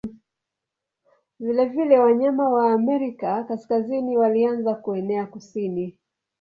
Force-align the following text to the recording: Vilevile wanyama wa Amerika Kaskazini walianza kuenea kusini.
Vilevile 1.39 1.99
wanyama 1.99 2.49
wa 2.49 2.73
Amerika 2.73 3.43
Kaskazini 3.43 4.17
walianza 4.17 4.75
kuenea 4.75 5.25
kusini. 5.25 5.97